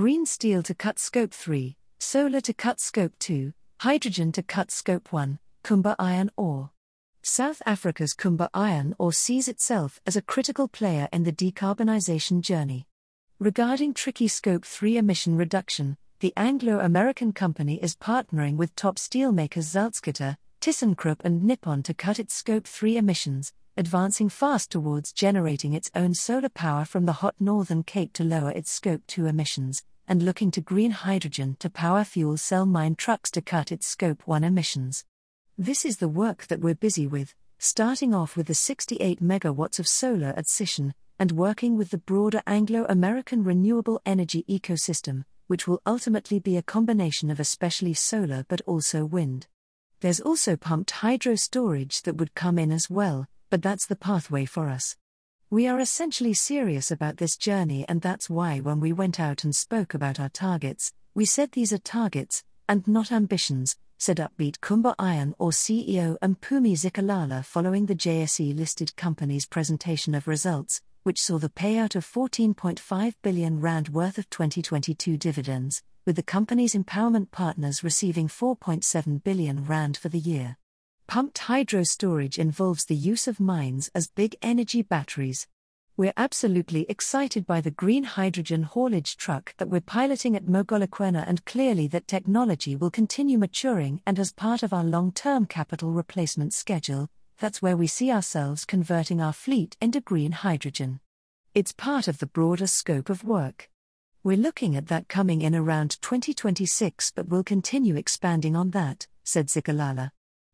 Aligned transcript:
green 0.00 0.24
steel 0.24 0.62
to 0.62 0.74
cut 0.74 0.98
scope 0.98 1.30
3, 1.30 1.76
solar 1.98 2.40
to 2.40 2.54
cut 2.54 2.80
scope 2.80 3.12
2, 3.18 3.52
hydrogen 3.80 4.32
to 4.32 4.42
cut 4.42 4.70
scope 4.70 5.12
1, 5.12 5.38
Kumba 5.62 5.94
iron 5.98 6.30
ore. 6.38 6.70
South 7.22 7.60
Africa's 7.66 8.14
Kumba 8.14 8.48
iron 8.54 8.94
ore 8.98 9.12
sees 9.12 9.46
itself 9.46 10.00
as 10.06 10.16
a 10.16 10.22
critical 10.22 10.68
player 10.68 11.06
in 11.12 11.24
the 11.24 11.32
decarbonisation 11.32 12.40
journey. 12.40 12.86
Regarding 13.38 13.92
tricky 13.92 14.26
scope 14.26 14.64
3 14.64 14.96
emission 14.96 15.36
reduction, 15.36 15.98
the 16.20 16.32
Anglo 16.34 16.78
American 16.78 17.34
company 17.34 17.78
is 17.82 17.94
partnering 17.94 18.56
with 18.56 18.74
top 18.74 18.96
steelmakers 18.96 19.68
Salzgitter, 19.68 20.38
ThyssenKrupp, 20.62 21.20
and 21.24 21.44
Nippon 21.44 21.82
to 21.82 21.92
cut 21.92 22.18
its 22.18 22.32
scope 22.32 22.66
3 22.66 22.96
emissions, 22.96 23.52
advancing 23.76 24.30
fast 24.30 24.70
towards 24.70 25.12
generating 25.12 25.74
its 25.74 25.90
own 25.94 26.14
solar 26.14 26.48
power 26.48 26.86
from 26.86 27.04
the 27.04 27.20
hot 27.20 27.34
northern 27.38 27.82
Cape 27.82 28.14
to 28.14 28.24
lower 28.24 28.50
its 28.50 28.72
scope 28.72 29.02
2 29.06 29.26
emissions, 29.26 29.82
and 30.10 30.24
looking 30.24 30.50
to 30.50 30.60
green 30.60 30.90
hydrogen 30.90 31.56
to 31.60 31.70
power 31.70 32.02
fuel 32.02 32.36
cell 32.36 32.66
mine 32.66 32.96
trucks 32.96 33.30
to 33.30 33.40
cut 33.40 33.70
its 33.70 33.86
scope 33.86 34.20
1 34.26 34.42
emissions. 34.42 35.04
This 35.56 35.84
is 35.84 35.98
the 35.98 36.08
work 36.08 36.48
that 36.48 36.58
we're 36.58 36.74
busy 36.74 37.06
with, 37.06 37.32
starting 37.60 38.12
off 38.12 38.36
with 38.36 38.48
the 38.48 38.54
68 38.54 39.22
megawatts 39.22 39.78
of 39.78 39.86
solar 39.86 40.34
at 40.36 40.46
Sishen, 40.46 40.94
and 41.20 41.30
working 41.30 41.76
with 41.76 41.90
the 41.90 41.98
broader 41.98 42.42
Anglo 42.44 42.86
American 42.88 43.44
renewable 43.44 44.02
energy 44.04 44.44
ecosystem, 44.48 45.24
which 45.46 45.68
will 45.68 45.80
ultimately 45.86 46.40
be 46.40 46.56
a 46.56 46.62
combination 46.62 47.30
of 47.30 47.38
especially 47.38 47.94
solar 47.94 48.44
but 48.48 48.60
also 48.66 49.04
wind. 49.04 49.46
There's 50.00 50.18
also 50.18 50.56
pumped 50.56 50.90
hydro 50.90 51.36
storage 51.36 52.02
that 52.02 52.16
would 52.16 52.34
come 52.34 52.58
in 52.58 52.72
as 52.72 52.90
well, 52.90 53.28
but 53.48 53.62
that's 53.62 53.86
the 53.86 53.94
pathway 53.94 54.44
for 54.44 54.68
us. 54.68 54.96
We 55.52 55.66
are 55.66 55.80
essentially 55.80 56.32
serious 56.32 56.92
about 56.92 57.16
this 57.16 57.36
journey, 57.36 57.84
and 57.88 58.00
that's 58.00 58.30
why 58.30 58.60
when 58.60 58.78
we 58.78 58.92
went 58.92 59.18
out 59.18 59.42
and 59.42 59.54
spoke 59.54 59.94
about 59.94 60.20
our 60.20 60.28
targets, 60.28 60.92
we 61.12 61.24
said 61.24 61.50
these 61.50 61.72
are 61.72 61.78
targets, 61.78 62.44
and 62.68 62.86
not 62.86 63.10
ambitions, 63.10 63.74
said 63.98 64.18
Upbeat 64.18 64.60
Kumba 64.60 64.94
Iron 64.96 65.34
Ore 65.40 65.50
CEO 65.50 66.16
Mpumi 66.20 66.74
Zikalala 66.74 67.44
following 67.44 67.86
the 67.86 67.96
JSE 67.96 68.56
listed 68.56 68.94
company's 68.94 69.44
presentation 69.44 70.14
of 70.14 70.28
results, 70.28 70.82
which 71.02 71.20
saw 71.20 71.36
the 71.36 71.48
payout 71.48 71.96
of 71.96 72.06
14.5 72.06 73.14
billion 73.20 73.60
rand 73.60 73.88
worth 73.88 74.18
of 74.18 74.30
2022 74.30 75.16
dividends, 75.16 75.82
with 76.06 76.14
the 76.14 76.22
company's 76.22 76.76
empowerment 76.76 77.32
partners 77.32 77.82
receiving 77.82 78.28
4.7 78.28 79.24
billion 79.24 79.64
rand 79.64 79.96
for 79.96 80.10
the 80.10 80.20
year. 80.20 80.58
Pumped 81.10 81.38
hydro 81.38 81.82
storage 81.82 82.38
involves 82.38 82.84
the 82.84 82.94
use 82.94 83.26
of 83.26 83.40
mines 83.40 83.90
as 83.96 84.06
big 84.06 84.36
energy 84.42 84.80
batteries. 84.80 85.48
We're 85.96 86.12
absolutely 86.16 86.86
excited 86.88 87.48
by 87.48 87.60
the 87.60 87.72
green 87.72 88.04
hydrogen 88.04 88.62
haulage 88.62 89.16
truck 89.16 89.52
that 89.56 89.68
we're 89.68 89.80
piloting 89.80 90.36
at 90.36 90.46
Mogalakwena 90.46 91.24
and 91.26 91.44
clearly 91.44 91.88
that 91.88 92.06
technology 92.06 92.76
will 92.76 92.92
continue 92.92 93.38
maturing 93.38 94.00
and 94.06 94.20
as 94.20 94.32
part 94.32 94.62
of 94.62 94.72
our 94.72 94.84
long-term 94.84 95.46
capital 95.46 95.90
replacement 95.90 96.54
schedule, 96.54 97.08
that's 97.40 97.60
where 97.60 97.76
we 97.76 97.88
see 97.88 98.12
ourselves 98.12 98.64
converting 98.64 99.20
our 99.20 99.32
fleet 99.32 99.76
into 99.80 100.00
green 100.00 100.30
hydrogen. 100.30 101.00
It's 101.56 101.72
part 101.72 102.06
of 102.06 102.18
the 102.18 102.26
broader 102.26 102.68
scope 102.68 103.10
of 103.10 103.24
work. 103.24 103.68
We're 104.22 104.36
looking 104.36 104.76
at 104.76 104.86
that 104.86 105.08
coming 105.08 105.42
in 105.42 105.56
around 105.56 106.00
2026 106.02 107.10
but 107.16 107.26
we'll 107.26 107.42
continue 107.42 107.96
expanding 107.96 108.54
on 108.54 108.70
that, 108.70 109.08
said 109.24 109.48
Zikalala. 109.48 110.12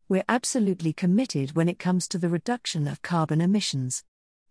We're 0.09 0.23
absolutely 0.29 0.93
committed 0.93 1.53
when 1.53 1.67
it 1.67 1.79
comes 1.79 2.07
to 2.07 2.17
the 2.17 2.29
reduction 2.29 2.87
of 2.87 3.01
carbon 3.01 3.41
emissions. 3.41 4.05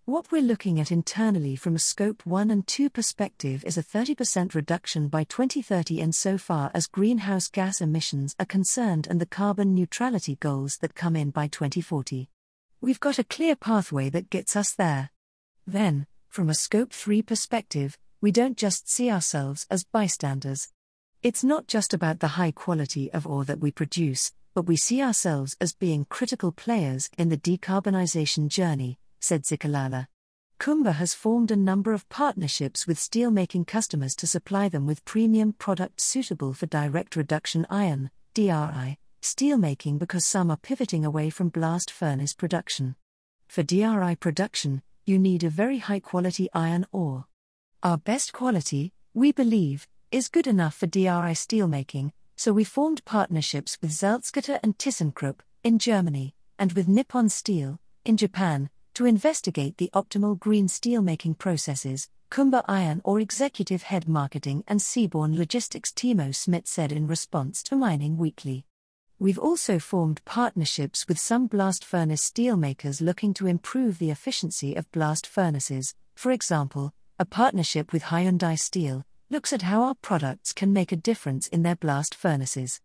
What 0.05 0.31
we're 0.31 0.43
looking 0.43 0.79
at 0.79 0.93
internally 0.93 1.57
from 1.57 1.75
a 1.75 1.79
Scope 1.79 2.27
1 2.27 2.51
and 2.51 2.67
2 2.67 2.91
perspective 2.91 3.65
is 3.65 3.79
a 3.79 3.83
30% 3.83 4.55
reduction 4.55 5.09
by 5.09 5.25
2030 5.25 5.99
insofar 5.99 6.71
as 6.75 6.87
greenhouse 6.87 7.49
gas 7.49 7.81
emissions 7.81 8.37
are 8.39 8.45
concerned 8.45 9.07
and 9.09 9.19
the 9.19 9.25
carbon 9.25 9.75
neutrality 9.75 10.37
goals 10.37 10.77
that 10.83 10.95
come 10.95 11.17
in 11.17 11.31
by 11.31 11.47
2040. 11.47 12.29
We've 12.83 13.01
got 13.01 13.19
a 13.19 13.25
clear 13.25 13.57
pathway 13.57 14.11
that 14.11 14.29
gets 14.29 14.57
us 14.57 14.75
there. 14.75 15.09
Then, 15.67 16.07
from 16.29 16.51
a 16.51 16.55
Scope 16.55 16.93
3 16.93 17.23
perspective, 17.23 17.97
we 18.21 18.31
don't 18.31 18.59
just 18.59 18.91
see 18.91 19.11
ourselves 19.11 19.67
as 19.71 19.85
bystanders. 19.85 20.71
It's 21.23 21.43
not 21.43 21.67
just 21.67 21.95
about 21.95 22.21
the 22.21 22.37
high 22.37 22.51
quality 22.51 23.11
of 23.11 23.27
ore 23.27 23.47
that 23.47 23.61
we 23.61 23.71
produce, 23.71 24.35
but 24.57 24.67
we 24.67 24.75
see 24.75 25.03
ourselves 25.03 25.55
as 25.61 25.75
being 25.75 26.07
critical 26.07 26.51
players 26.51 27.11
in 27.19 27.29
the 27.29 27.37
decarbonisation 27.37 28.49
journey, 28.49 28.99
said 29.21 29.43
Zikalala. 29.43 30.07
Kumba 30.59 30.95
has 30.95 31.13
formed 31.13 31.51
a 31.51 31.57
number 31.57 31.93
of 31.93 32.09
partnerships 32.09 32.87
with 32.87 32.97
steelmaking 32.97 33.67
customers 33.67 34.17
to 34.17 34.27
supply 34.27 34.71
them 34.71 34.87
with 34.87 35.05
premium 35.05 35.53
products 35.53 36.05
suitable 36.05 36.55
for 36.55 36.65
direct 36.65 37.17
reduction 37.17 37.67
iron, 37.69 38.11
DRI, 38.33 38.97
steelmaking 39.21 39.99
because 39.99 40.25
some 40.25 40.51
are 40.51 40.57
pivoting 40.57 41.05
away 41.05 41.29
from 41.29 41.51
blast 41.51 41.91
furnace 41.91 42.33
production. 42.33 42.97
For 43.49 43.63
DRI 43.63 44.17
production, 44.17 44.81
you 45.05 45.19
need 45.19 45.45
a 45.45 45.51
very 45.51 45.81
high 45.81 46.01
quality 46.01 46.49
iron 46.55 46.87
ore. 46.93 47.27
Our 47.83 47.99
best 47.99 48.33
quality, 48.33 48.95
we 49.13 49.33
believe, 49.33 49.87
is 50.11 50.29
good 50.29 50.47
enough 50.47 50.75
for 50.77 50.87
DRI 50.87 51.35
steelmaking, 51.35 52.13
so 52.37 52.53
we 52.53 52.65
formed 52.65 53.05
partnerships 53.05 53.79
with 53.81 53.91
Salzgitter 53.91 54.61
and 54.63 54.77
ThyssenKrupp 54.79 55.41
in 55.65 55.79
Germany, 55.79 56.35
and 56.59 56.73
with 56.73 56.87
Nippon 56.87 57.29
Steel 57.29 57.81
in 58.05 58.17
Japan 58.17 58.71
to 58.95 59.07
investigate 59.07 59.79
the 59.79 59.91
optimal 59.95 60.39
green 60.39 60.69
steelmaking 60.69 61.39
processes. 61.39 62.09
Kumba 62.31 62.65
Iron 62.67 63.01
Ore 63.05 63.21
executive 63.21 63.85
head 63.85 64.09
marketing 64.09 64.65
and 64.67 64.81
seaborne 64.81 65.37
logistics 65.37 65.93
Timo 65.93 66.35
Smit 66.35 66.67
said 66.67 66.93
in 66.93 67.07
response 67.07 67.63
to 67.65 67.77
Mining 67.77 68.17
Weekly. 68.17 68.65
We've 69.19 69.39
also 69.39 69.79
formed 69.79 70.25
partnerships 70.25 71.09
with 71.09 71.19
some 71.19 71.47
blast 71.47 71.85
furnace 71.85 72.29
steelmakers 72.29 73.01
looking 73.01 73.33
to 73.35 73.47
improve 73.47 73.99
the 73.99 74.11
efficiency 74.11 74.75
of 74.75 74.91
blast 74.93 75.27
furnaces, 75.27 75.95
for 76.15 76.33
example, 76.33 76.93
a 77.19 77.25
partnership 77.25 77.93
with 77.93 78.05
Hyundai 78.05 78.59
Steel, 78.59 79.05
looks 79.29 79.53
at 79.53 79.63
how 79.63 79.83
our 79.83 79.95
products 79.95 80.53
can 80.53 80.73
make 80.73 80.93
a 80.93 80.97
difference 80.97 81.49
in 81.49 81.63
their 81.63 81.77
blast 81.77 82.15
furnaces. 82.15 82.81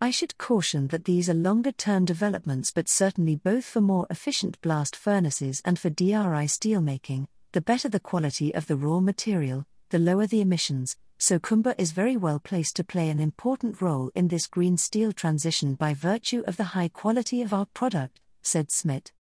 I 0.00 0.10
should 0.10 0.36
caution 0.38 0.88
that 0.88 1.04
these 1.04 1.30
are 1.30 1.34
longer 1.34 1.72
term 1.72 2.04
developments, 2.04 2.70
but 2.70 2.88
certainly 2.88 3.36
both 3.36 3.64
for 3.64 3.80
more 3.80 4.06
efficient 4.10 4.60
blast 4.60 4.96
furnaces 4.96 5.62
and 5.64 5.78
for 5.78 5.90
DRI 5.90 6.46
steelmaking, 6.46 7.26
the 7.52 7.60
better 7.60 7.88
the 7.88 8.00
quality 8.00 8.54
of 8.54 8.66
the 8.66 8.76
raw 8.76 9.00
material, 9.00 9.66
the 9.90 9.98
lower 9.98 10.26
the 10.26 10.40
emissions. 10.40 10.96
So 11.18 11.38
Kumba 11.38 11.74
is 11.78 11.92
very 11.92 12.16
well 12.16 12.40
placed 12.40 12.76
to 12.76 12.84
play 12.84 13.08
an 13.08 13.20
important 13.20 13.80
role 13.80 14.10
in 14.14 14.28
this 14.28 14.46
green 14.46 14.76
steel 14.76 15.12
transition 15.12 15.74
by 15.74 15.94
virtue 15.94 16.42
of 16.46 16.56
the 16.56 16.64
high 16.64 16.88
quality 16.88 17.40
of 17.40 17.54
our 17.54 17.66
product, 17.66 18.20
said 18.42 18.70
Smit 18.70 19.12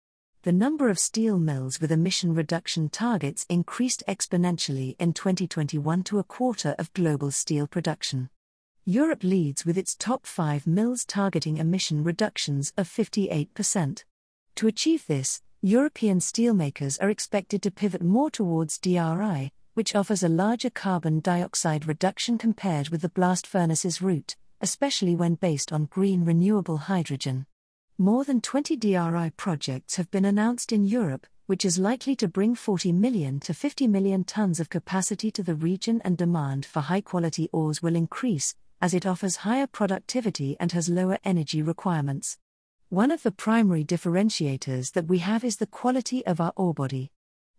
the 0.43 0.51
number 0.51 0.89
of 0.89 0.99
steel 0.99 1.39
mills 1.39 1.79
with 1.79 1.89
emission 1.89 2.35
reduction 2.35 2.89
targets 2.89 3.45
increased 3.47 4.03
exponentially 4.09 4.93
in 4.99 5.13
2021 5.13 6.03
to 6.03 6.19
a 6.19 6.23
quarter 6.23 6.75
of 6.77 6.91
global 6.91 7.31
steel 7.31 7.65
production. 7.65 8.29
Europe 8.83 9.23
leads 9.23 9.65
with 9.65 9.77
its 9.77 9.95
top 9.95 10.25
five 10.25 10.67
mills 10.67 11.05
targeting 11.05 11.55
emission 11.55 12.03
reductions 12.03 12.73
of 12.75 12.89
58%. 12.89 14.03
To 14.55 14.67
achieve 14.67 15.07
this, 15.07 15.41
European 15.61 16.19
steelmakers 16.19 17.01
are 17.01 17.09
expected 17.09 17.61
to 17.61 17.71
pivot 17.71 18.03
more 18.03 18.29
towards 18.29 18.77
DRI, 18.79 19.49
which 19.75 19.95
offers 19.95 20.23
a 20.23 20.27
larger 20.27 20.69
carbon 20.69 21.21
dioxide 21.21 21.87
reduction 21.87 22.37
compared 22.37 22.89
with 22.89 23.01
the 23.01 23.07
blast 23.07 23.47
furnace's 23.47 24.01
route, 24.01 24.35
especially 24.59 25.15
when 25.15 25.35
based 25.35 25.71
on 25.71 25.85
green 25.85 26.25
renewable 26.25 26.79
hydrogen. 26.79 27.45
More 27.99 28.23
than 28.23 28.41
20 28.41 28.75
DRI 28.77 29.29
projects 29.37 29.97
have 29.97 30.09
been 30.09 30.25
announced 30.25 30.71
in 30.71 30.83
Europe, 30.83 31.27
which 31.45 31.63
is 31.63 31.77
likely 31.77 32.15
to 32.15 32.27
bring 32.27 32.55
40 32.55 32.91
million 32.91 33.39
to 33.41 33.53
50 33.53 33.87
million 33.87 34.23
tons 34.23 34.59
of 34.59 34.69
capacity 34.69 35.29
to 35.29 35.43
the 35.43 35.53
region, 35.53 36.01
and 36.03 36.17
demand 36.17 36.65
for 36.65 36.79
high 36.79 37.01
quality 37.01 37.49
ores 37.51 37.83
will 37.83 37.95
increase, 37.95 38.55
as 38.81 38.95
it 38.95 39.05
offers 39.05 39.37
higher 39.37 39.67
productivity 39.67 40.57
and 40.59 40.71
has 40.71 40.89
lower 40.89 41.19
energy 41.23 41.61
requirements. 41.61 42.39
One 42.89 43.11
of 43.11 43.21
the 43.21 43.31
primary 43.31 43.85
differentiators 43.85 44.93
that 44.93 45.07
we 45.07 45.19
have 45.19 45.43
is 45.43 45.57
the 45.57 45.67
quality 45.67 46.25
of 46.25 46.41
our 46.41 46.53
ore 46.55 46.73
body. 46.73 47.11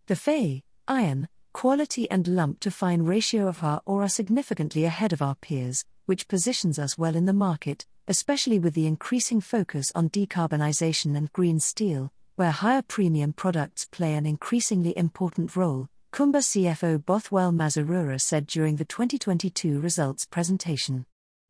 The 0.07 0.17
Fe, 0.17 0.63
iron, 0.85 1.29
quality 1.53 2.11
and 2.11 2.27
lump 2.27 2.59
to 2.59 2.71
fine 2.71 3.03
ratio 3.03 3.47
of 3.47 3.63
our 3.63 3.81
ore 3.85 4.03
are 4.03 4.09
significantly 4.09 4.83
ahead 4.83 5.13
of 5.13 5.21
our 5.21 5.35
peers, 5.35 5.85
which 6.07 6.27
positions 6.27 6.77
us 6.77 6.97
well 6.97 7.15
in 7.15 7.25
the 7.25 7.31
market, 7.31 7.85
especially 8.07 8.59
with 8.59 8.73
the 8.73 8.87
increasing 8.87 9.41
focus 9.41 9.91
on 9.95 10.09
decarbonisation 10.09 11.17
and 11.17 11.31
green 11.33 11.59
steel, 11.59 12.11
where 12.35 12.51
higher 12.51 12.81
premium 12.81 13.33
products 13.33 13.85
play 13.85 14.13
an 14.13 14.25
increasingly 14.25 14.97
important 14.97 15.55
role, 15.55 15.87
Kumba 16.11 16.37
CFO 16.37 17.03
Bothwell 17.03 17.51
Mazarura 17.51 18.21
said 18.21 18.47
during 18.47 18.77
the 18.77 18.85
2022 18.85 19.79
results 19.79 20.25
presentation. 20.25 21.05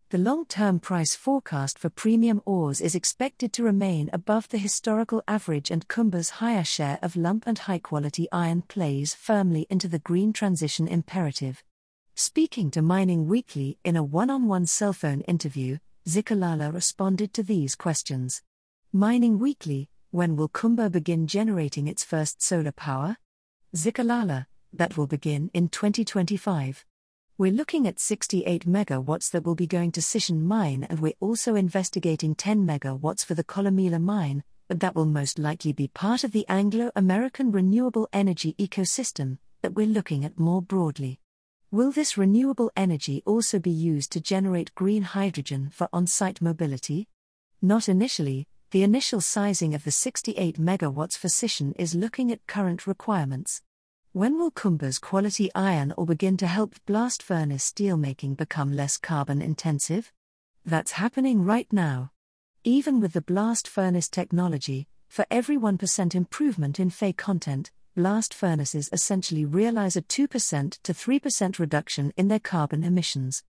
The 0.09 0.17
long 0.19 0.45
term 0.45 0.79
price 0.79 1.15
forecast 1.15 1.77
for 1.77 1.89
premium 1.89 2.41
ores 2.45 2.79
is 2.79 2.95
expected 2.95 3.51
to 3.53 3.63
remain 3.63 4.09
above 4.13 4.49
the 4.49 4.57
historical 4.57 5.23
average, 5.27 5.71
and 5.71 5.87
Kumba's 5.87 6.29
higher 6.41 6.63
share 6.63 6.99
of 7.01 7.15
lump 7.15 7.43
and 7.47 7.57
high 7.57 7.79
quality 7.79 8.27
iron 8.31 8.61
plays 8.61 9.13
firmly 9.13 9.67
into 9.69 9.87
the 9.87 9.99
green 9.99 10.31
transition 10.31 10.87
imperative. 10.87 11.63
Speaking 12.13 12.71
to 12.71 12.81
Mining 12.81 13.27
Weekly 13.27 13.77
in 13.83 13.95
a 13.95 14.03
one 14.03 14.29
on 14.29 14.47
one 14.47 14.67
cell 14.67 14.93
phone 14.93 15.21
interview, 15.21 15.79
Zikalala 16.07 16.71
responded 16.71 17.33
to 17.33 17.41
these 17.41 17.73
questions. 17.73 18.43
Mining 18.93 19.39
Weekly 19.39 19.89
When 20.11 20.35
will 20.35 20.49
Kumba 20.49 20.91
begin 20.91 21.25
generating 21.25 21.87
its 21.87 22.03
first 22.03 22.43
solar 22.43 22.71
power? 22.71 23.17
Zikalala 23.75 24.45
That 24.71 24.97
will 24.97 25.07
begin 25.07 25.49
in 25.55 25.67
2025. 25.67 26.85
We're 27.39 27.51
looking 27.51 27.87
at 27.87 27.99
68 27.99 28.67
megawatts 28.67 29.31
that 29.31 29.45
will 29.45 29.55
be 29.55 29.65
going 29.65 29.91
to 29.93 29.99
Sishen 29.99 30.43
mine, 30.43 30.85
and 30.87 30.99
we're 30.99 31.13
also 31.19 31.55
investigating 31.55 32.35
10 32.35 32.67
megawatts 32.67 33.25
for 33.25 33.33
the 33.33 33.43
Kolomela 33.43 33.99
mine, 33.99 34.43
but 34.67 34.81
that 34.81 34.93
will 34.93 35.07
most 35.07 35.39
likely 35.39 35.73
be 35.73 35.87
part 35.87 36.23
of 36.23 36.33
the 36.33 36.47
Anglo 36.47 36.91
American 36.95 37.51
renewable 37.51 38.07
energy 38.13 38.53
ecosystem 38.59 39.39
that 39.63 39.73
we're 39.73 39.87
looking 39.87 40.23
at 40.23 40.37
more 40.37 40.61
broadly. 40.61 41.19
Will 41.71 41.91
this 41.91 42.17
renewable 42.17 42.71
energy 42.75 43.21
also 43.25 43.59
be 43.59 43.71
used 43.71 44.11
to 44.11 44.21
generate 44.21 44.75
green 44.75 45.01
hydrogen 45.01 45.69
for 45.71 45.89
on 45.91 46.07
site 46.07 46.41
mobility? 46.41 47.09
Not 47.61 47.89
initially, 47.89 48.47
the 48.71 48.83
initial 48.83 49.19
sizing 49.19 49.73
of 49.73 49.83
the 49.83 49.91
68 49.91 50.59
megawatts 50.59 51.17
for 51.17 51.27
is 51.77 51.95
looking 51.95 52.31
at 52.31 52.45
current 52.47 52.85
requirements. 52.87 53.61
When 54.13 54.37
will 54.37 54.51
Kumba's 54.51 54.99
quality 54.99 55.49
iron 55.53 55.93
ore 55.97 56.05
begin 56.05 56.37
to 56.37 56.47
help 56.47 56.75
blast 56.85 57.21
furnace 57.21 57.69
steelmaking 57.69 58.37
become 58.37 58.71
less 58.71 58.97
carbon 58.97 59.41
intensive? 59.41 60.13
That's 60.65 60.93
happening 60.93 61.43
right 61.43 61.67
now. 61.73 62.11
Even 62.63 63.01
with 63.01 63.13
the 63.13 63.21
blast 63.21 63.67
furnace 63.67 64.07
technology, 64.07 64.87
for 65.09 65.25
every 65.29 65.57
1% 65.57 66.15
improvement 66.15 66.79
in 66.79 66.89
Fe 66.89 67.11
content, 67.11 67.71
blast 67.95 68.33
furnaces 68.33 68.89
essentially 68.91 69.45
realize 69.45 69.95
a 69.95 70.01
2% 70.01 70.79
to 70.83 70.93
3% 70.93 71.59
reduction 71.59 72.13
in 72.17 72.27
their 72.27 72.39
carbon 72.39 72.83
emissions. 72.83 73.43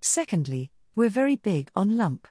Secondly, 0.00 0.70
we're 0.96 1.10
very 1.10 1.36
big 1.36 1.70
on 1.76 1.96
lump. 1.96 2.26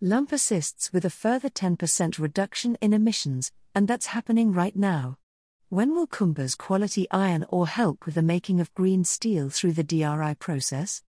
Lump 0.00 0.32
assists 0.32 0.92
with 0.92 1.04
a 1.04 1.10
further 1.10 1.48
10% 1.48 2.18
reduction 2.18 2.76
in 2.80 2.92
emissions, 2.92 3.52
and 3.74 3.86
that's 3.86 4.06
happening 4.06 4.52
right 4.52 4.74
now. 4.74 5.18
When 5.68 5.94
will 5.94 6.06
Kumba's 6.06 6.54
quality 6.54 7.06
iron 7.10 7.46
ore 7.48 7.66
help 7.66 8.04
with 8.04 8.14
the 8.14 8.22
making 8.22 8.60
of 8.60 8.74
green 8.74 9.04
steel 9.04 9.48
through 9.48 9.72
the 9.72 9.84
DRI 9.84 10.34
process? 10.34 11.02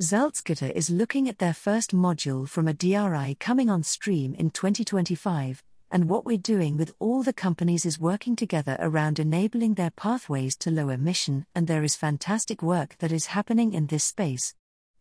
Salzgitter 0.00 0.70
is 0.72 0.90
looking 0.90 1.28
at 1.28 1.38
their 1.38 1.54
first 1.54 1.94
module 1.94 2.48
from 2.48 2.68
a 2.68 2.74
DRI 2.74 3.36
coming 3.40 3.68
on 3.68 3.82
stream 3.82 4.34
in 4.34 4.50
2025, 4.50 5.62
and 5.96 6.10
what 6.10 6.26
we're 6.26 6.36
doing 6.36 6.76
with 6.76 6.92
all 6.98 7.22
the 7.22 7.32
companies 7.32 7.86
is 7.86 7.98
working 7.98 8.36
together 8.36 8.76
around 8.80 9.18
enabling 9.18 9.72
their 9.72 9.92
pathways 9.92 10.54
to 10.54 10.70
low 10.70 10.90
emission, 10.90 11.46
and 11.54 11.66
there 11.66 11.82
is 11.82 11.96
fantastic 11.96 12.60
work 12.62 12.98
that 12.98 13.10
is 13.10 13.24
happening 13.28 13.72
in 13.72 13.86
this 13.86 14.04
space. 14.04 14.54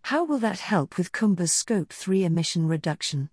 How 0.04 0.24
will 0.24 0.38
that 0.38 0.60
help 0.60 0.98
with 0.98 1.12
Kumba's 1.12 1.52
Scope 1.52 1.92
3 1.92 2.24
emission 2.24 2.66
reduction? 2.66 3.30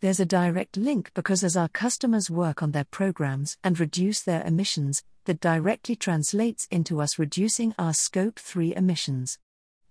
There's 0.00 0.20
a 0.20 0.24
direct 0.24 0.78
link 0.78 1.10
because 1.12 1.44
as 1.44 1.54
our 1.54 1.68
customers 1.68 2.30
work 2.30 2.62
on 2.62 2.70
their 2.70 2.84
programs 2.84 3.58
and 3.62 3.78
reduce 3.78 4.22
their 4.22 4.42
emissions, 4.46 5.02
that 5.26 5.38
directly 5.38 5.96
translates 5.96 6.66
into 6.70 7.02
us 7.02 7.18
reducing 7.18 7.74
our 7.78 7.92
Scope 7.92 8.38
3 8.38 8.74
emissions. 8.74 9.38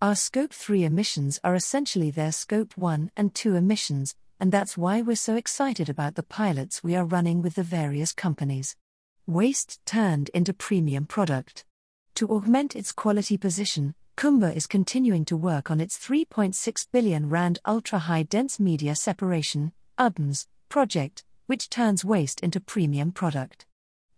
Our 0.02 0.16
Scope 0.16 0.54
3 0.54 0.86
emissions 0.86 1.40
are 1.44 1.54
essentially 1.54 2.10
their 2.10 2.32
Scope 2.32 2.76
1 2.76 3.12
and 3.16 3.36
2 3.36 3.54
emissions, 3.54 4.16
and 4.42 4.52
that's 4.52 4.78
why 4.78 5.02
we're 5.02 5.16
so 5.16 5.36
excited 5.36 5.88
about 5.88 6.16
the 6.16 6.24
pilots 6.24 6.84
we 6.84 6.96
are 6.96 7.06
running 7.06 7.42
with 7.42 7.56
the 7.56 7.64
various 7.64 8.12
companies. 8.12 8.76
Waste 9.28 9.80
turned 9.86 10.30
into 10.34 10.52
premium 10.52 11.06
product. 11.06 11.64
To 12.16 12.28
augment 12.28 12.76
its 12.76 12.92
quality 12.92 13.38
position, 13.38 13.96
Kumba 14.18 14.54
is 14.54 14.68
continuing 14.68 15.24
to 15.26 15.38
work 15.38 15.72
on 15.72 15.80
its 15.80 15.98
3.6 15.98 16.88
billion 16.92 17.30
rand 17.30 17.60
ultra 17.66 18.00
high 18.00 18.24
dense 18.24 18.60
media 18.60 18.96
separation 18.96 19.72
UDMS 19.98 20.48
project, 20.68 21.24
which 21.46 21.70
turns 21.70 22.04
waste 22.04 22.42
into 22.42 22.60
premium 22.60 23.12
product 23.14 23.66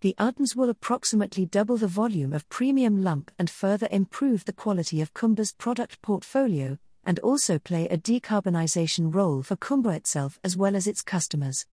the 0.03 0.15
UDMS 0.19 0.53
will 0.53 0.69
approximately 0.69 1.45
double 1.45 1.77
the 1.77 1.87
volume 1.87 2.33
of 2.33 2.49
premium 2.49 3.01
lump 3.01 3.31
and 3.39 3.49
further 3.49 3.87
improve 3.89 4.43
the 4.43 4.51
quality 4.51 4.99
of 4.99 5.13
Kumba's 5.13 5.53
product 5.53 6.01
portfolio, 6.01 6.77
and 7.05 7.19
also 7.19 7.59
play 7.59 7.87
a 7.87 7.97
decarbonization 7.97 9.13
role 9.13 9.43
for 9.43 9.55
Kumba 9.55 9.95
itself 9.95 10.39
as 10.43 10.57
well 10.57 10.75
as 10.75 10.87
its 10.87 11.01
customers. 11.01 11.65